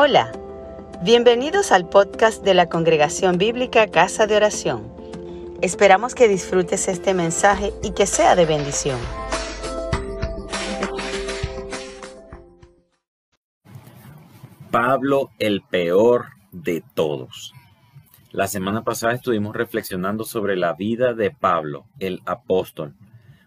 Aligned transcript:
Hola, 0.00 0.30
bienvenidos 1.02 1.72
al 1.72 1.88
podcast 1.88 2.44
de 2.44 2.54
la 2.54 2.68
Congregación 2.68 3.36
Bíblica 3.36 3.88
Casa 3.88 4.28
de 4.28 4.36
Oración. 4.36 4.92
Esperamos 5.60 6.14
que 6.14 6.28
disfrutes 6.28 6.86
este 6.86 7.14
mensaje 7.14 7.72
y 7.82 7.90
que 7.90 8.06
sea 8.06 8.36
de 8.36 8.46
bendición. 8.46 8.96
Pablo 14.70 15.30
el 15.40 15.62
peor 15.62 16.26
de 16.52 16.84
todos. 16.94 17.52
La 18.30 18.46
semana 18.46 18.84
pasada 18.84 19.14
estuvimos 19.14 19.56
reflexionando 19.56 20.22
sobre 20.22 20.54
la 20.54 20.74
vida 20.74 21.12
de 21.12 21.32
Pablo, 21.32 21.86
el 21.98 22.22
apóstol. 22.24 22.94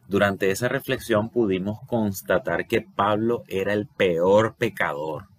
Durante 0.09 0.51
esa 0.51 0.67
reflexión 0.67 1.29
pudimos 1.29 1.79
constatar 1.87 2.67
que 2.67 2.81
Pablo 2.81 3.43
era 3.47 3.71
el 3.71 3.87
peor 3.87 4.55
pecador 4.57 5.30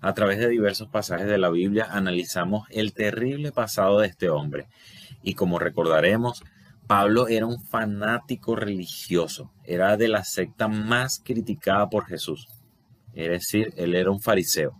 a 0.00 0.14
través 0.14 0.38
de 0.38 0.48
diversos 0.48 0.88
pasajes 0.88 1.26
de 1.26 1.38
la 1.38 1.50
Biblia 1.50 1.88
analizamos 1.90 2.68
el 2.70 2.92
terrible 2.92 3.52
pasado 3.52 4.00
de 4.00 4.08
este 4.08 4.28
hombre. 4.28 4.66
Y 5.22 5.34
como 5.34 5.58
recordaremos, 5.58 6.42
Pablo 6.86 7.28
era 7.28 7.46
un 7.46 7.60
fanático 7.60 8.54
religioso, 8.54 9.52
era 9.64 9.96
de 9.96 10.08
la 10.08 10.24
secta 10.24 10.68
más 10.68 11.20
criticada 11.24 11.88
por 11.88 12.06
Jesús. 12.06 12.48
Es 13.14 13.30
decir, 13.30 13.72
él 13.76 13.94
era 13.94 14.10
un 14.10 14.20
fariseo. 14.20 14.78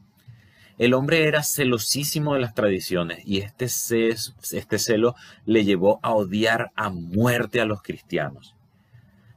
El 0.78 0.92
hombre 0.92 1.26
era 1.26 1.42
celosísimo 1.42 2.34
de 2.34 2.40
las 2.40 2.54
tradiciones 2.54 3.22
y 3.24 3.38
este, 3.38 3.64
este 3.64 4.78
celo 4.78 5.14
le 5.46 5.64
llevó 5.64 5.98
a 6.02 6.12
odiar 6.12 6.70
a 6.76 6.90
muerte 6.90 7.62
a 7.62 7.64
los 7.64 7.82
cristianos 7.82 8.55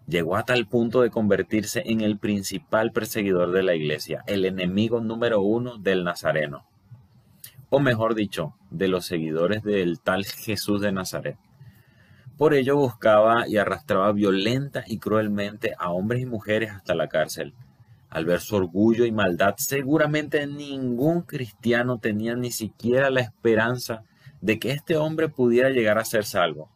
llegó 0.09 0.35
a 0.35 0.43
tal 0.43 0.65
punto 0.65 1.01
de 1.01 1.11
convertirse 1.11 1.83
en 1.85 2.01
el 2.01 2.17
principal 2.17 2.91
perseguidor 2.91 3.51
de 3.51 3.61
la 3.61 3.75
iglesia, 3.75 4.23
el 4.25 4.43
enemigo 4.43 5.01
número 5.01 5.41
uno 5.41 5.77
del 5.77 6.03
Nazareno, 6.03 6.65
o 7.69 7.79
mejor 7.79 8.15
dicho, 8.15 8.55
de 8.71 8.87
los 8.87 9.05
seguidores 9.05 9.61
del 9.61 9.99
tal 9.99 10.25
Jesús 10.25 10.81
de 10.81 10.91
Nazaret. 10.91 11.37
Por 12.37 12.53
ello 12.53 12.75
buscaba 12.77 13.47
y 13.47 13.57
arrastraba 13.57 14.11
violenta 14.11 14.83
y 14.87 14.97
cruelmente 14.97 15.73
a 15.77 15.91
hombres 15.91 16.21
y 16.21 16.25
mujeres 16.25 16.71
hasta 16.71 16.95
la 16.95 17.07
cárcel. 17.07 17.53
Al 18.09 18.25
ver 18.25 18.39
su 18.39 18.55
orgullo 18.55 19.05
y 19.05 19.11
maldad, 19.11 19.55
seguramente 19.57 20.47
ningún 20.47 21.21
cristiano 21.21 21.99
tenía 21.99 22.35
ni 22.35 22.49
siquiera 22.49 23.11
la 23.11 23.21
esperanza 23.21 24.03
de 24.41 24.57
que 24.57 24.71
este 24.71 24.95
hombre 24.97 25.29
pudiera 25.29 25.69
llegar 25.69 25.99
a 25.99 26.05
ser 26.05 26.23
salvo. 26.25 26.71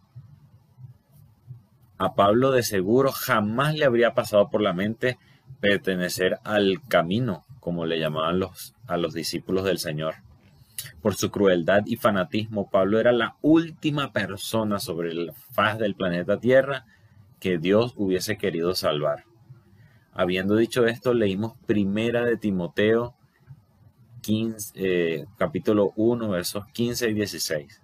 A 1.98 2.16
Pablo 2.16 2.52
de 2.52 2.64
seguro 2.64 3.12
jamás 3.12 3.76
le 3.76 3.86
habría 3.86 4.14
pasado 4.14 4.50
por 4.50 4.62
la 4.62 4.74
mente 4.74 5.18
pertenecer 5.60 6.40
al 6.44 6.82
camino, 6.88 7.46
como 7.60 7.86
le 7.86 8.00
llamaban 8.00 8.42
a 8.88 8.98
los 8.98 9.14
discípulos 9.14 9.64
del 9.64 9.80
Señor. 9.80 10.16
Por 11.02 11.16
su 11.16 11.32
crueldad 11.32 11.84
y 11.86 11.96
fanatismo, 11.96 12.70
Pablo 12.70 13.00
era 13.00 13.12
la 13.12 13.36
última 13.42 14.12
persona 14.12 14.80
sobre 14.80 15.14
la 15.14 15.34
faz 15.34 15.78
del 15.78 15.96
planeta 15.96 16.40
Tierra 16.40 16.86
que 17.40 17.58
Dios 17.58 17.94
hubiese 17.96 18.38
querido 18.38 18.74
salvar. 18.76 19.26
Habiendo 20.12 20.56
dicho 20.56 20.86
esto, 20.86 21.14
leímos 21.14 21.54
primera 21.66 22.24
de 22.26 22.38
Timoteo 22.38 23.16
15, 24.22 24.72
eh, 24.76 25.26
capítulo 25.38 25.92
1, 25.96 26.30
versos 26.30 26.66
15 26.68 27.10
y 27.10 27.14
16, 27.14 27.82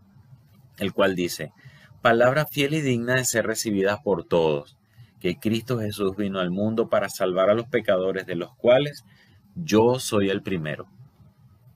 el 0.77 0.93
cual 0.93 1.15
dice, 1.15 1.51
palabra 2.01 2.45
fiel 2.45 2.73
y 2.75 2.81
digna 2.81 3.15
de 3.15 3.25
ser 3.25 3.45
recibida 3.45 4.01
por 4.01 4.23
todos, 4.23 4.77
que 5.19 5.37
Cristo 5.37 5.79
Jesús 5.79 6.15
vino 6.15 6.39
al 6.39 6.49
mundo 6.49 6.89
para 6.89 7.09
salvar 7.09 7.49
a 7.49 7.53
los 7.53 7.67
pecadores, 7.67 8.25
de 8.25 8.35
los 8.35 8.55
cuales 8.55 9.03
yo 9.55 9.99
soy 9.99 10.29
el 10.29 10.41
primero. 10.41 10.87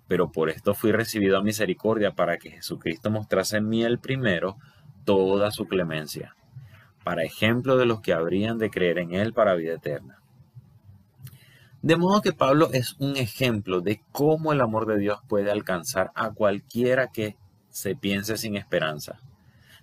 Pero 0.08 0.32
por 0.32 0.50
esto 0.50 0.74
fui 0.74 0.92
recibido 0.92 1.38
a 1.38 1.44
misericordia 1.44 2.12
para 2.12 2.38
que 2.38 2.52
Jesucristo 2.52 3.10
mostrase 3.10 3.58
en 3.58 3.68
mí 3.68 3.84
el 3.84 4.00
primero 4.00 4.58
toda 5.04 5.52
su 5.52 5.66
clemencia, 5.68 6.36
para 7.04 7.24
ejemplo 7.24 7.76
de 7.76 7.86
los 7.86 8.00
que 8.00 8.14
habrían 8.14 8.58
de 8.58 8.70
creer 8.70 9.00
en 9.00 9.14
Él 9.14 9.34
para 9.34 9.56
vida 9.56 9.74
eterna. 9.74 10.20
De 11.82 11.98
modo 11.98 12.22
que 12.22 12.32
Pablo 12.32 12.70
es 12.72 12.96
un 13.00 13.18
ejemplo 13.18 13.82
de 13.82 14.02
cómo 14.14 14.54
el 14.54 14.62
amor 14.62 14.86
de 14.86 14.98
Dios 14.98 15.20
puede 15.28 15.52
alcanzar 15.52 16.12
a 16.16 16.32
cualquiera 16.32 17.08
que 17.08 17.36
se 17.70 17.96
piense 17.98 18.38
sin 18.38 18.56
esperanza 18.56 19.20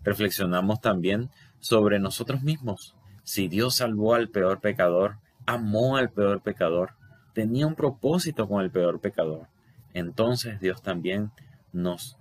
reflexionamos 0.02 0.80
también 0.80 1.30
sobre 1.58 1.98
nosotros 1.98 2.42
mismos. 2.42 2.94
Si 3.22 3.48
Dios 3.48 3.76
salvó 3.76 4.14
al 4.14 4.28
peor 4.28 4.60
pecador, 4.60 5.18
amó 5.46 5.96
al 5.96 6.10
peor 6.10 6.40
pecador, 6.40 6.92
tenía 7.32 7.66
un 7.66 7.74
propósito 7.74 8.48
con 8.48 8.62
el 8.62 8.70
peor 8.70 9.00
pecador, 9.00 9.48
entonces 9.94 10.60
Dios 10.60 10.82
también 10.82 11.30
nos 11.72 12.16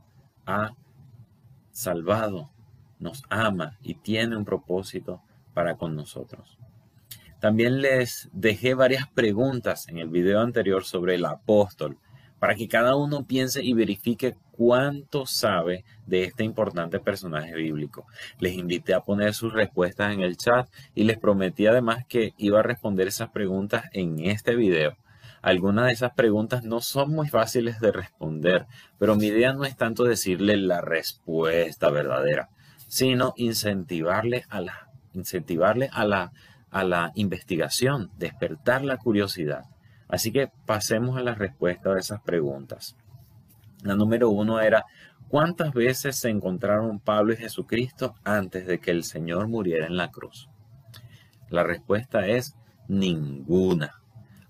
ha 0.45 0.72
salvado, 1.72 2.50
nos 3.00 3.23
ama 3.29 3.78
y 3.81 3.96
tiene 3.96 4.35
un 4.35 4.46
propósito 4.46 5.22
para 5.53 5.78
con 5.78 5.96
nosotros. 5.96 6.57
También 7.40 7.81
les 7.81 8.29
dejé 8.34 8.73
varias 8.73 9.07
preguntas 9.07 9.88
en 9.88 9.97
el 9.97 10.09
video 10.09 10.41
anterior 10.41 10.84
sobre 10.84 11.16
el 11.16 11.25
apóstol, 11.25 11.97
para 12.39 12.55
que 12.55 12.67
cada 12.67 12.95
uno 12.95 13.25
piense 13.25 13.63
y 13.63 13.73
verifique 13.73 14.35
cuánto 14.51 15.25
sabe 15.25 15.85
de 16.05 16.23
este 16.23 16.44
importante 16.44 17.00
personaje 17.00 17.53
bíblico. 17.55 18.05
Les 18.39 18.55
invité 18.55 18.94
a 18.94 19.01
poner 19.01 19.33
sus 19.33 19.53
respuestas 19.53 20.13
en 20.13 20.22
el 20.22 20.38
chat 20.38 20.67
y 20.95 21.03
les 21.03 21.17
prometí 21.17 21.67
además 21.67 22.05
que 22.07 22.33
iba 22.38 22.59
a 22.59 22.63
responder 22.63 23.07
esas 23.07 23.29
preguntas 23.29 23.85
en 23.94 24.19
este 24.25 24.55
video. 24.55 24.97
Algunas 25.41 25.85
de 25.85 25.94
esas 25.94 26.11
preguntas 26.13 26.63
no 26.63 26.81
son 26.81 27.11
muy 27.11 27.29
fáciles 27.29 27.79
de 27.79 27.94
responder, 27.94 28.66
pero 28.97 29.16
mi 29.16 29.28
idea 29.28 29.53
no 29.53 29.63
es 29.63 29.78
tanto 29.78 30.03
decirle 30.03 30.57
la 30.57 30.81
respuesta 30.81 31.89
verdadera, 31.89 32.49
sino 32.88 33.33
incentivarle 33.38 34.44
a 34.49 34.59
la, 34.59 34.89
a 35.94 36.05
la, 36.05 36.31
a 36.72 36.83
la 36.83 37.11
investigación, 37.16 38.11
despertar 38.17 38.83
la 38.83 38.97
curiosidad. 38.97 39.63
Así 40.09 40.31
que 40.31 40.52
pasemos 40.66 41.18
a 41.18 41.22
la 41.22 41.36
respuesta 41.36 41.94
de 41.94 42.00
esas 42.00 42.20
preguntas. 42.22 42.97
La 43.84 43.96
número 43.96 44.30
uno 44.30 44.59
era, 44.59 44.86
¿cuántas 45.30 45.72
veces 45.72 46.18
se 46.18 46.30
encontraron 46.30 47.00
Pablo 47.00 47.34
y 47.34 47.38
Jesucristo 47.38 48.16
antes 48.24 48.66
de 48.66 48.80
que 48.80 48.92
el 48.92 49.03
Señor 49.03 49.47
muriera 49.47 49.86
en 49.86 49.96
la 49.96 50.12
cruz? 50.12 50.50
La 51.50 51.64
respuesta 51.64 52.28
es 52.28 52.56
ninguna. 52.88 54.02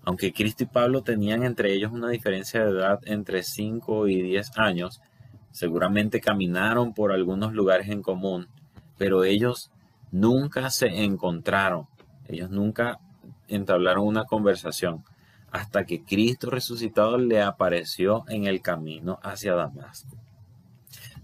Aunque 0.02 0.32
Cristo 0.32 0.64
y 0.64 0.66
Pablo 0.66 1.02
tenían 1.02 1.44
entre 1.44 1.74
ellos 1.74 1.92
una 1.92 2.08
diferencia 2.08 2.64
de 2.64 2.70
edad 2.70 3.00
entre 3.04 3.42
5 3.42 4.08
y 4.08 4.22
10 4.22 4.56
años, 4.56 5.02
seguramente 5.50 6.20
caminaron 6.20 6.94
por 6.94 7.12
algunos 7.12 7.52
lugares 7.52 7.88
en 7.90 8.00
común, 8.00 8.48
pero 8.96 9.24
ellos 9.24 9.70
nunca 10.10 10.70
se 10.70 11.04
encontraron, 11.04 11.86
ellos 12.28 12.50
nunca 12.50 12.98
entablaron 13.46 14.06
una 14.06 14.24
conversación 14.24 15.04
hasta 15.50 15.84
que 15.84 16.04
Cristo 16.04 16.50
resucitado 16.50 17.18
le 17.18 17.42
apareció 17.42 18.24
en 18.28 18.46
el 18.46 18.62
camino 18.62 19.18
hacia 19.22 19.54
Damasco. 19.54 20.16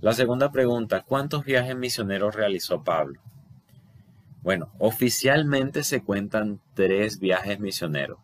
La 0.00 0.12
segunda 0.12 0.52
pregunta, 0.52 1.02
¿cuántos 1.02 1.44
viajes 1.44 1.76
misioneros 1.76 2.34
realizó 2.34 2.84
Pablo? 2.84 3.20
Bueno, 4.42 4.70
oficialmente 4.78 5.82
se 5.82 6.04
cuentan 6.04 6.60
tres 6.74 7.18
viajes 7.18 7.58
misioneros. 7.58 8.18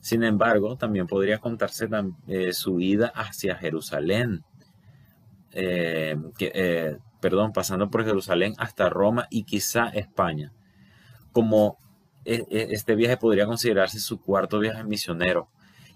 Sin 0.00 0.22
embargo, 0.22 0.76
también 0.76 1.06
podría 1.06 1.38
contarse 1.38 1.88
eh, 2.28 2.52
su 2.52 2.78
ida 2.78 3.08
hacia 3.14 3.56
Jerusalén, 3.56 4.44
eh, 5.50 6.16
eh, 6.38 6.98
perdón, 7.20 7.52
pasando 7.52 7.90
por 7.90 8.04
Jerusalén 8.04 8.54
hasta 8.58 8.90
Roma 8.90 9.26
y 9.30 9.44
quizá 9.44 9.88
España. 9.88 10.52
Como 11.32 11.78
este 12.24 12.94
viaje 12.94 13.16
podría 13.16 13.46
considerarse 13.46 13.98
su 13.98 14.20
cuarto 14.20 14.58
viaje 14.58 14.84
misionero. 14.84 15.48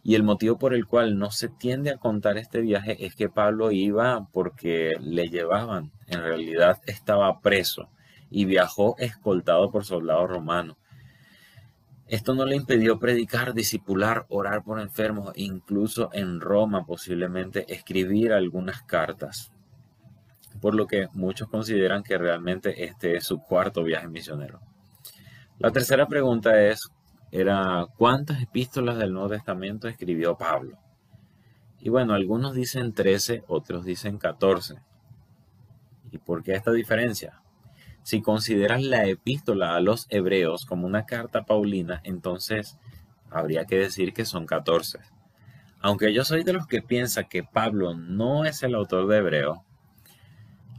Y 0.03 0.15
el 0.15 0.23
motivo 0.23 0.59
por 0.59 0.75
el 0.75 0.87
cual 0.87 1.19
no 1.19 1.31
se 1.31 1.49
tiende 1.49 1.91
a 1.91 1.99
contar 1.99 2.39
este 2.39 2.61
viaje 2.61 3.05
es 3.05 3.15
que 3.15 3.29
Pablo 3.29 3.73
iba 3.73 4.29
porque 4.33 4.95
le 5.01 5.29
llevaban. 5.29 5.91
En 6.07 6.23
realidad 6.23 6.81
estaba 6.87 7.41
preso 7.41 7.91
y 8.31 8.45
viajó 8.45 8.97
escoltado 8.99 9.71
por 9.71 9.85
soldados 9.85 10.31
romanos. 10.31 10.77
Esto 12.07 12.35
no 12.35 12.47
le 12.47 12.57
impidió 12.57 12.99
predicar, 12.99 13.53
discipular, 13.53 14.25
orar 14.31 14.65
por 14.65 14.81
enfermos, 14.81 15.33
incluso 15.37 16.09
en 16.15 16.41
Roma 16.41 16.87
posiblemente 16.87 17.71
escribir 17.71 18.33
algunas 18.33 18.83
cartas. 18.83 19.53
Por 20.63 20.75
lo 20.75 20.87
que 20.87 21.09
muchos 21.13 21.49
consideran 21.49 22.03
que 22.03 22.17
realmente 22.17 22.85
este 22.85 23.17
es 23.17 23.25
su 23.25 23.41
cuarto 23.43 23.85
viaje 23.85 24.09
misionero. 24.09 24.61
La 25.61 25.73
tercera 25.73 26.07
pregunta 26.07 26.63
es, 26.63 26.89
era 27.33 27.85
¿cuántas 27.97 28.41
epístolas 28.41 28.97
del 28.97 29.13
Nuevo 29.13 29.31
Testamento 29.31 29.89
escribió 29.89 30.39
Pablo? 30.39 30.79
Y 31.81 31.89
bueno, 31.89 32.15
algunos 32.15 32.55
dicen 32.55 32.93
13, 32.93 33.43
otros 33.49 33.85
dicen 33.85 34.19
14. 34.19 34.77
¿Y 36.13 36.19
por 36.19 36.45
qué 36.45 36.53
esta 36.53 36.71
diferencia? 36.71 37.43
Si 38.05 38.23
consideras 38.23 38.85
la 38.85 39.07
epístola 39.07 39.75
a 39.75 39.81
los 39.81 40.07
hebreos 40.11 40.65
como 40.65 40.87
una 40.87 41.07
carta 41.07 41.45
paulina, 41.45 42.01
entonces 42.05 42.79
habría 43.29 43.65
que 43.65 43.79
decir 43.79 44.15
que 44.15 44.25
son 44.25 44.47
14. 44.47 45.01
Aunque 45.81 46.15
yo 46.15 46.25
soy 46.25 46.45
de 46.45 46.53
los 46.53 46.69
que 46.69 46.83
piensa 46.83 47.25
que 47.25 47.43
Pablo 47.43 47.97
no 47.97 48.45
es 48.45 48.63
el 48.63 48.77
autor 48.77 49.09
de 49.09 49.17
Hebreo, 49.17 49.65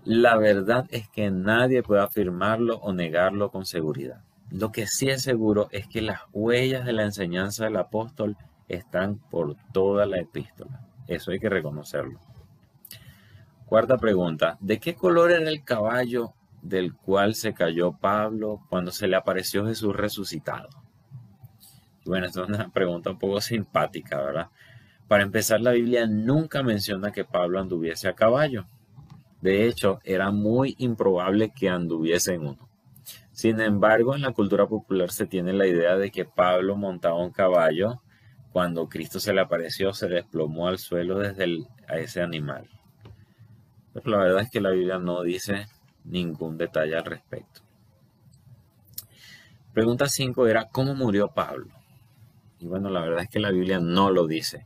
la 0.06 0.38
verdad 0.38 0.88
es 0.90 1.10
que 1.10 1.32
nadie 1.32 1.84
puede 1.84 2.02
afirmarlo 2.02 2.78
o 2.78 2.94
negarlo 2.94 3.52
con 3.52 3.66
seguridad. 3.66 4.24
Lo 4.52 4.72
que 4.72 4.88
sí 4.88 5.10
es 5.10 5.22
seguro 5.22 5.68
es 5.72 5.88
que 5.88 6.02
las 6.02 6.22
huellas 6.34 6.86
de 6.86 6.94
la 6.94 7.04
enseñanza 7.04 7.66
del 7.66 7.78
apóstol 7.78 8.36
están 8.68 9.18
por 9.18 9.56
toda 9.74 10.06
la 10.06 10.18
epístola. 10.18 10.88
Eso 11.08 11.32
hay 11.32 11.40
que 11.40 11.50
reconocerlo. 11.50 12.20
Cuarta 13.66 13.98
pregunta. 13.98 14.58
¿De 14.60 14.80
qué 14.80 14.96
color 14.96 15.32
era 15.32 15.48
el 15.48 15.64
caballo 15.64 16.34
del 16.62 16.96
cual 16.96 17.36
se 17.36 17.54
cayó 17.54 17.92
Pablo 17.94 18.62
cuando 18.70 18.92
se 18.92 19.08
le 19.08 19.16
apareció 19.16 19.66
Jesús 19.66 19.96
resucitado? 19.96 20.70
Bueno, 22.06 22.28
es 22.28 22.36
una 22.36 22.70
pregunta 22.70 23.12
un 23.12 23.20
poco 23.20 23.42
simpática, 23.42 24.20
¿verdad? 24.22 24.48
Para 25.08 25.24
empezar, 25.24 25.62
la 25.62 25.72
Biblia 25.72 26.08
nunca 26.08 26.64
menciona 26.64 27.12
que 27.12 27.26
Pablo 27.26 27.60
anduviese 27.60 28.08
a 28.08 28.14
caballo. 28.14 28.68
De 29.42 29.68
hecho, 29.68 30.00
era 30.04 30.32
muy 30.32 30.76
improbable 30.80 31.52
que 31.52 31.70
anduviese 31.70 32.34
en 32.34 32.42
uno. 32.42 32.69
Sin 33.40 33.62
embargo, 33.62 34.16
en 34.16 34.22
la 34.22 34.34
cultura 34.34 34.68
popular 34.68 35.12
se 35.12 35.26
tiene 35.26 35.54
la 35.54 35.66
idea 35.66 35.96
de 35.96 36.12
que 36.12 36.26
Pablo 36.26 36.76
montaba 36.76 37.24
un 37.24 37.32
caballo. 37.32 38.02
Cuando 38.52 38.90
Cristo 38.90 39.22
se 39.22 39.34
le 39.34 39.40
apareció, 39.40 39.94
se 39.94 40.10
desplomó 40.10 40.68
al 40.68 40.78
suelo 40.78 41.20
desde 41.20 41.66
a 41.88 42.00
ese 42.00 42.22
animal. 42.22 42.70
Pero 43.94 44.10
la 44.10 44.18
verdad 44.18 44.42
es 44.42 44.50
que 44.50 44.60
la 44.60 44.72
Biblia 44.72 44.98
no 44.98 45.22
dice 45.24 45.68
ningún 46.04 46.58
detalle 46.58 46.98
al 46.98 47.06
respecto. 47.06 47.62
Pregunta 49.74 50.08
5 50.08 50.46
era, 50.46 50.68
¿cómo 50.68 50.94
murió 50.94 51.30
Pablo? 51.30 51.72
Y 52.60 52.66
bueno, 52.66 52.90
la 52.90 53.00
verdad 53.00 53.24
es 53.24 53.30
que 53.30 53.40
la 53.40 53.52
Biblia 53.52 53.80
no 53.80 54.12
lo 54.12 54.28
dice. 54.28 54.66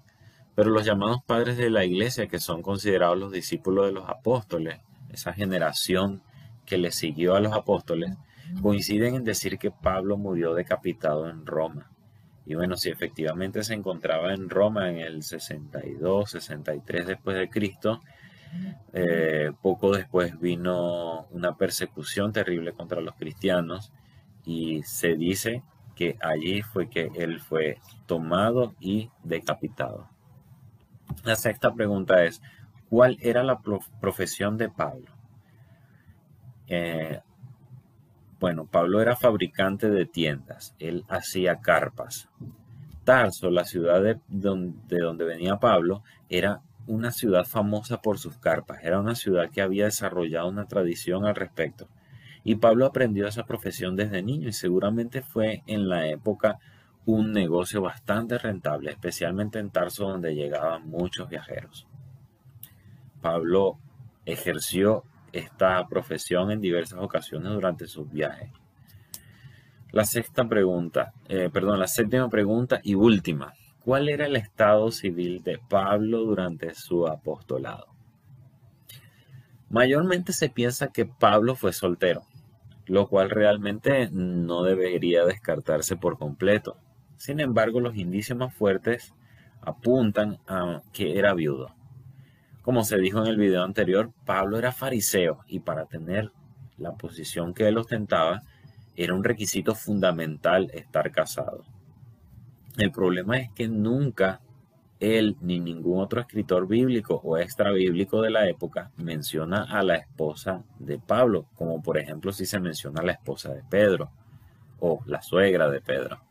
Pero 0.55 0.71
los 0.71 0.83
llamados 0.83 1.19
padres 1.27 1.57
de 1.57 1.69
la 1.69 1.85
iglesia, 1.85 2.25
que 2.25 2.39
son 2.39 2.63
considerados 2.63 3.19
los 3.19 3.31
discípulos 3.31 3.85
de 3.85 3.91
los 3.91 4.09
apóstoles, 4.09 4.79
esa 5.11 5.31
generación 5.31 6.23
que 6.65 6.79
le 6.79 6.89
siguió 6.89 7.35
a 7.35 7.39
los 7.39 7.53
apóstoles, 7.53 8.17
coinciden 8.61 9.15
en 9.15 9.23
decir 9.23 9.57
que 9.57 9.71
Pablo 9.71 10.17
murió 10.17 10.53
decapitado 10.53 11.29
en 11.29 11.45
Roma. 11.45 11.89
Y 12.45 12.55
bueno, 12.55 12.75
si 12.75 12.89
efectivamente 12.89 13.63
se 13.63 13.73
encontraba 13.73 14.33
en 14.33 14.49
Roma 14.49 14.89
en 14.89 14.97
el 14.97 15.23
62, 15.23 16.31
63 16.31 17.07
después 17.07 17.37
de 17.37 17.49
Cristo, 17.49 18.01
eh, 18.91 19.51
poco 19.61 19.95
después 19.95 20.39
vino 20.39 21.25
una 21.31 21.55
persecución 21.55 22.33
terrible 22.33 22.73
contra 22.73 23.01
los 23.01 23.15
cristianos 23.15 23.91
y 24.45 24.83
se 24.83 25.15
dice 25.15 25.63
que 25.95 26.17
allí 26.21 26.61
fue 26.61 26.89
que 26.89 27.11
él 27.15 27.39
fue 27.39 27.79
tomado 28.05 28.75
y 28.79 29.09
decapitado. 29.23 30.09
La 31.23 31.35
sexta 31.35 31.73
pregunta 31.73 32.23
es, 32.23 32.41
¿cuál 32.89 33.17
era 33.21 33.43
la 33.43 33.59
profesión 34.01 34.57
de 34.57 34.69
Pablo? 34.69 35.11
Eh, 36.67 37.21
bueno, 38.43 38.65
Pablo 38.65 39.01
era 39.01 39.15
fabricante 39.15 39.89
de 39.89 40.05
tiendas, 40.05 40.75
él 40.77 41.05
hacía 41.07 41.61
carpas. 41.61 42.27
Tarso, 43.05 43.49
la 43.49 43.63
ciudad 43.63 44.03
de 44.03 44.19
donde, 44.27 45.23
venía 45.23 45.59
Pablo, 45.61 46.03
era 46.27 46.59
una 46.85 47.11
ciudad 47.11 47.45
famosa 47.45 48.01
por 48.01 48.19
sus 48.19 48.37
carpas, 48.37 48.79
era 48.83 48.99
una 48.99 49.15
ciudad 49.15 49.49
que 49.49 49.61
había 49.61 49.85
desarrollado 49.85 50.49
una 50.49 50.65
tradición 50.65 51.25
al 51.25 51.35
respecto. 51.35 51.87
Y 52.43 52.55
Pablo 52.55 52.85
aprendió 52.85 53.29
esa 53.29 53.45
profesión 53.45 53.95
desde 53.95 54.21
niño 54.21 54.49
y 54.49 54.51
seguramente 54.51 55.21
fue 55.21 55.63
en 55.65 55.87
la 55.87 56.07
época 56.07 56.59
un 57.05 57.31
negocio 57.31 57.81
bastante 57.81 58.37
rentable, 58.37 58.91
especialmente 58.91 59.59
en 59.59 59.69
Tarso 59.69 60.09
donde 60.09 60.35
llegaban 60.35 60.89
muchos 60.89 61.29
viajeros. 61.29 61.87
Pablo 63.21 63.79
ejerció 64.25 65.05
esta 65.33 65.85
profesión 65.87 66.51
en 66.51 66.61
diversas 66.61 66.99
ocasiones 66.99 67.51
durante 67.51 67.87
sus 67.87 68.09
viajes. 68.09 68.49
La 69.91 70.05
sexta 70.05 70.47
pregunta, 70.47 71.13
eh, 71.27 71.49
perdón, 71.51 71.79
la 71.79 71.87
séptima 71.87 72.29
pregunta 72.29 72.79
y 72.83 72.95
última. 72.95 73.53
¿Cuál 73.83 74.07
era 74.07 74.27
el 74.27 74.37
estado 74.37 74.89
civil 74.91 75.43
de 75.43 75.59
Pablo 75.69 76.19
durante 76.19 76.73
su 76.73 77.05
apostolado? 77.05 77.87
Mayormente 79.69 80.33
se 80.33 80.49
piensa 80.49 80.87
que 80.87 81.05
Pablo 81.05 81.55
fue 81.55 81.73
soltero, 81.73 82.23
lo 82.85 83.07
cual 83.07 83.29
realmente 83.29 84.09
no 84.11 84.63
debería 84.63 85.25
descartarse 85.25 85.97
por 85.97 86.17
completo. 86.17 86.77
Sin 87.17 87.39
embargo, 87.39 87.79
los 87.79 87.95
indicios 87.95 88.37
más 88.37 88.53
fuertes 88.53 89.13
apuntan 89.61 90.39
a 90.47 90.81
que 90.91 91.17
era 91.17 91.33
viudo. 91.33 91.73
Como 92.63 92.85
se 92.85 92.97
dijo 92.97 93.19
en 93.19 93.27
el 93.27 93.35
video 93.35 93.61
anterior, 93.61 94.13
Pablo 94.25 94.57
era 94.57 94.71
fariseo 94.71 95.39
y 95.47 95.59
para 95.59 95.85
tener 95.85 96.31
la 96.77 96.93
posición 96.93 97.53
que 97.53 97.67
él 97.67 97.77
ostentaba 97.77 98.41
era 98.95 99.13
un 99.13 99.25
requisito 99.25 99.75
fundamental 99.75 100.71
estar 100.73 101.11
casado. 101.11 101.65
El 102.77 102.91
problema 102.91 103.37
es 103.37 103.51
que 103.51 103.67
nunca 103.67 104.39
él 105.01 105.35
ni 105.41 105.59
ningún 105.59 105.99
otro 105.99 106.21
escritor 106.21 106.65
bíblico 106.65 107.19
o 107.21 107.37
extra 107.37 107.69
bíblico 107.71 108.21
de 108.21 108.29
la 108.29 108.47
época 108.47 108.91
menciona 108.95 109.63
a 109.63 109.83
la 109.83 109.95
esposa 109.95 110.63
de 110.79 110.97
Pablo, 110.99 111.47
como 111.55 111.83
por 111.83 111.97
ejemplo 111.97 112.31
si 112.31 112.45
se 112.45 112.61
menciona 112.61 113.01
a 113.01 113.05
la 113.05 113.11
esposa 113.11 113.53
de 113.53 113.63
Pedro 113.69 114.09
o 114.79 115.01
la 115.05 115.21
suegra 115.21 115.69
de 115.69 115.81
Pedro. 115.81 116.21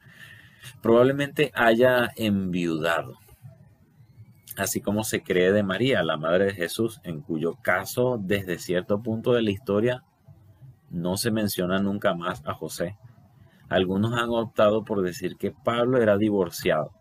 Probablemente 0.81 1.52
haya 1.55 2.11
enviudado 2.17 3.19
así 4.56 4.81
como 4.81 5.04
se 5.04 5.22
cree 5.22 5.52
de 5.52 5.62
María, 5.62 6.02
la 6.02 6.16
madre 6.16 6.46
de 6.46 6.54
Jesús, 6.54 7.00
en 7.04 7.20
cuyo 7.20 7.56
caso 7.62 8.19
desde 8.20 8.58
cierto 8.58 9.02
punto 9.02 9.32
de 9.32 9.43
la 9.43 9.50
historia 9.50 10.04
no 10.90 11.16
se 11.16 11.31
menciona 11.31 11.78
nunca 11.78 12.14
más 12.14 12.43
a 12.44 12.54
José. 12.54 12.96
Algunos 13.69 14.12
han 14.12 14.28
optado 14.31 14.84
por 14.84 15.02
decir 15.02 15.37
que 15.37 15.50
Pablo 15.50 16.00
era 16.00 16.19
divorciado. 16.19 16.93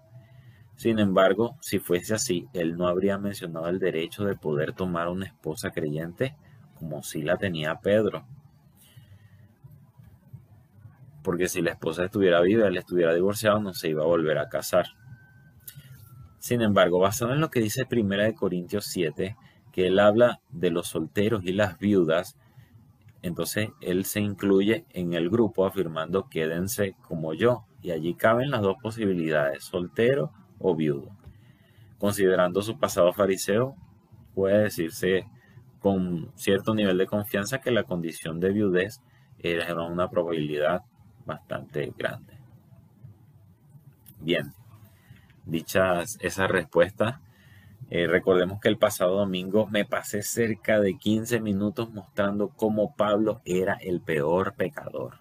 Sin 0.75 1.00
embargo, 1.00 1.57
si 1.59 1.80
fuese 1.80 2.13
así, 2.13 2.48
él 2.53 2.77
no 2.77 2.88
habría 2.88 3.18
mencionado 3.18 3.68
el 3.68 3.80
derecho 3.80 4.24
de 4.24 4.36
poder 4.36 4.74
tomar 4.74 5.09
una 5.09 5.25
esposa 5.25 5.71
creyente 5.71 6.36
como 6.75 7.03
si 7.03 7.21
la 7.21 7.38
tenía 7.38 7.80
Pedro. 7.81 8.25
Porque 11.21 11.48
si 11.48 11.62
la 11.62 11.71
esposa 11.71 12.06
estuviera 12.06 12.42
viva, 12.42 12.68
él 12.68 12.77
estuviera 12.77 13.13
divorciado, 13.13 13.59
no 13.59 13.74
se 13.74 13.89
iba 13.89 14.03
a 14.03 14.07
volver 14.07 14.39
a 14.39 14.50
casar. 14.50 14.88
Sin 16.42 16.64
embargo, 16.64 16.98
basado 16.98 17.34
en 17.34 17.40
lo 17.40 17.52
que 17.52 17.60
dice 17.60 17.86
1 17.88 18.34
Corintios 18.34 18.86
7, 18.86 19.38
que 19.72 19.86
él 19.86 20.00
habla 20.00 20.42
de 20.50 20.72
los 20.72 20.88
solteros 20.88 21.44
y 21.46 21.51
las 21.51 21.77
viudas, 21.77 22.36
entonces 23.22 23.70
él 23.80 24.06
se 24.06 24.22
incluye 24.22 24.84
en 24.89 25.13
el 25.13 25.30
grupo 25.30 25.68
afirmando 25.68 26.30
quédense 26.30 26.96
como 27.08 27.36
yo. 27.36 27.65
Y 27.84 27.92
allí 27.92 28.15
caben 28.15 28.50
las 28.50 28.62
dos 28.62 28.77
posibilidades, 28.82 29.65
soltero 29.65 30.32
o 30.58 30.75
viudo. 30.75 31.15
Considerando 32.00 32.63
su 32.63 32.80
pasado 32.80 33.13
fariseo, 33.13 33.75
puede 34.34 34.63
decirse 34.63 35.27
con 35.80 36.32
cierto 36.34 36.74
nivel 36.74 36.98
de 36.98 37.06
confianza 37.06 37.62
que 37.62 37.70
la 37.70 37.84
condición 37.84 38.39
de 38.39 38.51
viudez 38.51 39.00
era 39.38 39.75
una 39.84 40.10
probabilidad 40.10 40.82
bastante 41.24 41.94
grande. 41.96 42.34
Bien, 44.20 44.54
dichas 45.51 46.17
esas 46.22 46.50
respuestas. 46.50 47.20
Eh, 47.89 48.08
recordemos 48.08 48.60
que 48.62 48.70
el 48.70 48.77
pasado 48.77 49.17
domingo 49.17 49.67
me 49.67 49.84
pasé 49.86 50.24
cerca 50.24 50.79
de 50.79 50.98
15 50.98 51.41
minutos 51.41 51.91
mostrando 51.91 52.50
cómo 52.50 52.96
Pablo 52.96 53.41
era 53.43 53.74
el 53.74 54.01
peor 54.01 54.55
pecador. 54.55 55.20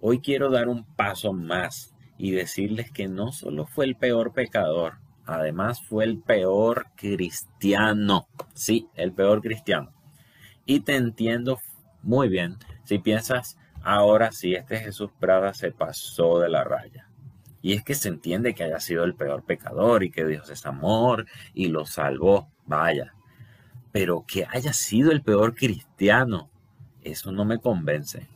Hoy 0.00 0.20
quiero 0.20 0.50
dar 0.50 0.68
un 0.68 0.84
paso 0.84 1.32
más 1.32 1.94
y 2.18 2.32
decirles 2.32 2.90
que 2.90 3.06
no 3.06 3.32
solo 3.32 3.66
fue 3.66 3.84
el 3.84 3.96
peor 3.96 4.32
pecador, 4.32 4.98
además 5.24 5.80
fue 5.82 6.04
el 6.04 6.18
peor 6.18 6.86
cristiano. 6.96 8.26
Sí, 8.54 8.88
el 8.94 9.12
peor 9.12 9.40
cristiano. 9.40 9.92
Y 10.66 10.80
te 10.80 10.96
entiendo 10.96 11.60
muy 12.02 12.28
bien 12.28 12.56
si 12.84 12.98
piensas, 12.98 13.56
ahora 13.82 14.32
sí, 14.32 14.54
este 14.54 14.78
Jesús 14.78 15.10
Prada 15.20 15.54
se 15.54 15.70
pasó 15.70 16.40
de 16.40 16.48
la 16.48 16.64
raya. 16.64 17.09
Y 17.62 17.74
es 17.74 17.84
que 17.84 17.94
se 17.94 18.08
entiende 18.08 18.54
que 18.54 18.64
haya 18.64 18.80
sido 18.80 19.04
el 19.04 19.14
peor 19.14 19.44
pecador 19.44 20.02
y 20.02 20.10
que 20.10 20.26
Dios 20.26 20.48
es 20.50 20.64
amor 20.64 21.26
y 21.52 21.68
lo 21.68 21.84
salvó, 21.84 22.48
vaya. 22.66 23.14
Pero 23.92 24.24
que 24.26 24.46
haya 24.48 24.72
sido 24.72 25.10
el 25.12 25.22
peor 25.22 25.54
cristiano, 25.54 26.50
eso 27.02 27.32
no 27.32 27.44
me 27.44 27.58
convence. 27.58 28.28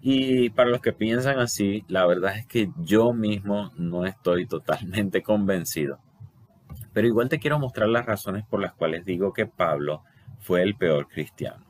Y 0.00 0.50
para 0.50 0.70
los 0.70 0.80
que 0.80 0.92
piensan 0.92 1.38
así, 1.38 1.84
la 1.86 2.04
verdad 2.06 2.36
es 2.36 2.46
que 2.46 2.70
yo 2.78 3.12
mismo 3.12 3.70
no 3.76 4.04
estoy 4.04 4.46
totalmente 4.46 5.22
convencido. 5.24 6.00
Pero 6.92 7.06
igual 7.06 7.28
te 7.28 7.38
quiero 7.38 7.60
mostrar 7.60 7.88
las 7.88 8.04
razones 8.04 8.44
por 8.44 8.60
las 8.60 8.72
cuales 8.72 9.04
digo 9.04 9.32
que 9.32 9.46
Pablo 9.46 10.02
fue 10.40 10.62
el 10.62 10.74
peor 10.74 11.06
cristiano. 11.06 11.64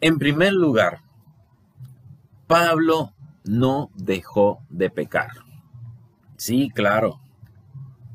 En 0.00 0.18
primer 0.18 0.54
lugar, 0.54 1.02
Pablo 2.46 3.12
no 3.44 3.90
dejó 3.94 4.60
de 4.68 4.90
pecar. 4.90 5.30
Sí, 6.36 6.70
claro. 6.70 7.20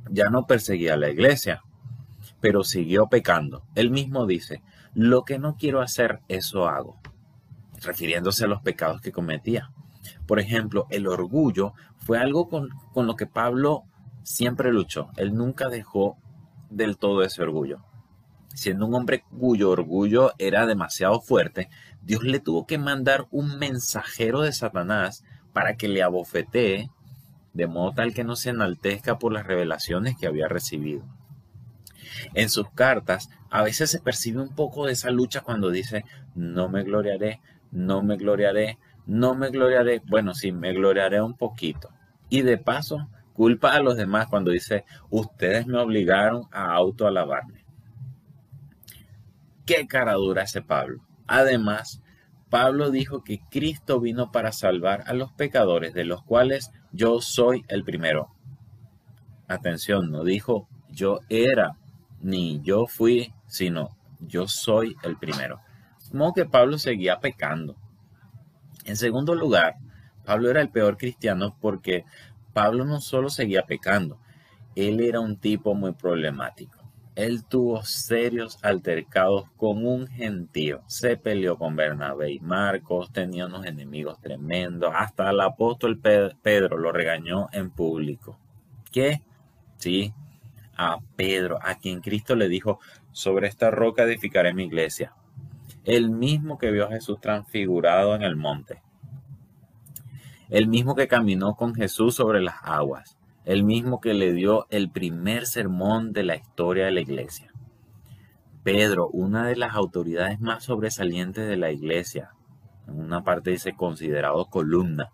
ya 0.10 0.30
no 0.30 0.46
perseguía 0.46 0.94
a 0.94 0.98
la 0.98 1.10
iglesia, 1.10 1.64
pero 2.42 2.64
siguió 2.64 3.08
pecando. 3.08 3.64
Él 3.76 3.90
mismo 3.90 4.26
dice, 4.26 4.62
lo 4.94 5.26
que 5.26 5.40
no 5.40 5.58
quiero 5.58 5.82
hacer, 5.82 6.22
eso 6.28 6.68
hago, 6.68 7.00
refiriéndose 7.82 8.46
a 8.46 8.48
los 8.48 8.62
pecados 8.62 9.02
que 9.02 9.12
cometía. 9.12 9.72
Por 10.28 10.40
ejemplo, 10.40 10.86
el 10.90 11.08
orgullo 11.08 11.74
fue 11.98 12.20
algo 12.20 12.50
con, 12.50 12.70
con 12.94 13.08
lo 13.08 13.16
que 13.16 13.26
Pablo 13.26 13.84
siempre 14.24 14.72
luchó. 14.72 15.10
Él 15.18 15.34
nunca 15.34 15.70
dejó 15.70 16.18
del 16.70 16.98
todo 16.98 17.24
ese 17.24 17.42
orgullo. 17.42 17.84
Siendo 18.56 18.86
un 18.86 18.94
hombre 18.94 19.26
cuyo 19.38 19.70
orgullo 19.70 20.32
era 20.38 20.66
demasiado 20.66 21.20
fuerte, 21.20 21.70
Dios 22.02 22.24
le 22.24 22.40
tuvo 22.40 22.66
que 22.66 22.78
mandar 22.78 23.28
un 23.30 23.60
mensajero 23.60 24.42
de 24.42 24.54
Satanás 24.54 25.26
para 25.52 25.76
que 25.76 25.90
le 25.90 26.02
abofetee, 26.02 26.90
de 27.54 27.68
modo 27.68 27.92
tal 27.92 28.14
que 28.14 28.24
no 28.24 28.38
se 28.38 28.52
enaltezca 28.52 29.20
por 29.20 29.34
las 29.34 29.46
revelaciones 29.46 30.16
que 30.18 30.26
había 30.26 30.48
recibido. 30.48 31.04
En 32.34 32.50
sus 32.50 32.70
cartas 32.72 33.30
a 33.50 33.62
veces 33.62 33.92
se 33.92 34.00
percibe 34.00 34.42
un 34.42 34.56
poco 34.56 34.86
de 34.86 34.94
esa 34.94 35.12
lucha 35.12 35.42
cuando 35.42 35.70
dice, 35.70 36.06
no 36.34 36.70
me 36.70 36.84
gloriaré, 36.84 37.42
no 37.72 38.04
me 38.04 38.16
gloriaré, 38.16 38.80
no 39.06 39.36
me 39.36 39.50
gloriaré. 39.50 40.02
Bueno, 40.08 40.34
sí, 40.34 40.54
me 40.54 40.72
gloriaré 40.72 41.22
un 41.22 41.36
poquito. 41.36 41.90
Y 42.30 42.42
de 42.42 42.58
paso, 42.58 43.10
culpa 43.34 43.74
a 43.74 43.82
los 43.82 43.98
demás 43.98 44.28
cuando 44.28 44.52
dice, 44.52 44.86
ustedes 45.10 45.68
me 45.68 45.78
obligaron 45.78 46.44
a 46.52 46.74
autoalabarme. 46.74 47.65
Qué 49.66 49.88
cara 49.88 50.14
dura 50.14 50.44
ese 50.44 50.62
Pablo. 50.62 51.02
Además, 51.28 52.02
Pablo 52.50 52.92
dijo 52.92 53.24
que 53.24 53.40
Cristo 53.50 54.00
vino 54.00 54.32
para 54.32 54.52
salvar 54.52 55.04
a 55.08 55.14
los 55.14 55.32
pecadores, 55.34 55.94
de 55.94 56.06
los 56.06 56.24
cuales 56.24 56.72
yo 56.92 57.20
soy 57.22 57.66
el 57.68 57.84
primero. 57.84 58.30
Atención, 59.48 60.12
no 60.12 60.24
dijo 60.24 60.68
yo 60.90 61.20
era, 61.30 61.78
ni 62.22 62.62
yo 62.62 62.88
fui, 62.88 63.34
sino 63.48 63.90
yo 64.20 64.48
soy 64.48 64.96
el 65.04 65.18
primero. 65.18 65.60
Como 66.10 66.34
que 66.34 66.46
Pablo 66.46 66.78
seguía 66.78 67.20
pecando. 67.20 67.76
En 68.86 68.96
segundo 68.96 69.36
lugar, 69.36 69.76
Pablo 70.26 70.50
era 70.50 70.62
el 70.62 70.70
peor 70.70 70.98
cristiano 70.98 71.58
porque 71.60 72.06
Pablo 72.54 72.86
no 72.86 73.02
solo 73.02 73.30
seguía 73.30 73.64
pecando, 73.64 74.20
él 74.76 75.02
era 75.02 75.20
un 75.20 75.38
tipo 75.38 75.76
muy 75.76 75.94
problemático. 75.94 76.75
Él 77.16 77.46
tuvo 77.46 77.84
serios 77.84 78.60
altercados 78.62 79.50
con 79.58 79.86
un 79.86 80.08
gentío. 80.08 80.82
Se 80.88 81.16
peleó 81.18 81.58
con 81.58 81.76
Bernabé 81.76 82.34
y 82.34 82.40
Marcos, 82.40 83.12
tenía 83.14 83.46
unos 83.46 83.66
enemigos 83.66 84.20
tremendos. 84.20 84.92
Hasta 84.94 85.30
el 85.30 85.40
apóstol 85.40 86.00
Pedro 86.00 86.78
lo 86.78 86.92
regañó 86.92 87.48
en 87.54 87.70
público. 87.70 88.38
¿Qué? 88.92 89.22
Sí, 89.78 90.14
a 90.76 91.00
Pedro, 91.16 91.60
a 91.62 91.76
quien 91.76 92.02
Cristo 92.02 92.36
le 92.36 92.50
dijo, 92.50 92.80
sobre 93.12 93.48
esta 93.48 93.72
roca 93.72 94.04
edificaré 94.04 94.54
mi 94.54 94.66
iglesia. 94.66 95.14
El 95.86 96.10
mismo 96.10 96.58
que 96.58 96.72
vio 96.72 96.86
a 96.86 96.92
Jesús 96.92 97.22
transfigurado 97.22 98.16
en 98.16 98.24
el 98.24 98.36
monte 98.36 98.82
el 100.50 100.68
mismo 100.68 100.96
que 100.96 101.08
caminó 101.08 101.56
con 101.56 101.74
Jesús 101.74 102.16
sobre 102.16 102.42
las 102.42 102.56
aguas, 102.62 103.15
el 103.46 103.64
mismo 103.64 104.02
que 104.02 104.14
le 104.14 104.34
dio 104.34 104.66
el 104.72 104.90
primer 104.90 105.46
sermón 105.46 106.14
de 106.14 106.24
la 106.24 106.36
historia 106.36 106.86
de 106.86 106.92
la 106.92 107.02
iglesia. 107.02 107.52
Pedro, 108.64 109.08
una 109.10 109.46
de 109.46 109.56
las 109.56 109.76
autoridades 109.76 110.40
más 110.40 110.64
sobresalientes 110.64 111.48
de 111.48 111.56
la 111.56 111.72
iglesia, 111.72 112.32
en 112.88 113.00
una 113.00 113.24
parte 113.24 113.52
dice 113.52 113.76
considerado 113.76 114.46
columna, 114.46 115.12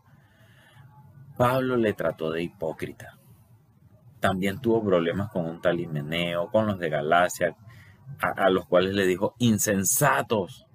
Pablo 1.37 1.75
le 1.75 1.93
trató 1.93 2.31
de 2.31 2.43
hipócrita. 2.43 3.17
También 4.21 4.61
tuvo 4.61 4.83
problemas 4.83 5.29
con 5.31 5.45
un 5.45 5.59
tal 5.59 5.79
Himeneo, 5.79 6.47
con 6.47 6.67
los 6.67 6.79
de 6.79 6.89
Galacia, 6.89 7.57
a, 8.21 8.45
a 8.45 8.49
los 8.49 8.65
cuales 8.65 8.93
le 8.95 9.05
dijo 9.05 9.35
insensatos, 9.39 10.65